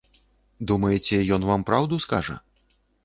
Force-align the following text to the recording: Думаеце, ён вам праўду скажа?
Думаеце, 0.71 1.19
ён 1.37 1.41
вам 1.49 1.67
праўду 1.69 2.01
скажа? 2.07 2.35